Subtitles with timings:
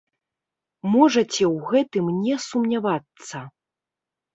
[0.93, 3.49] Можаце ў гэтым не сумнявацца.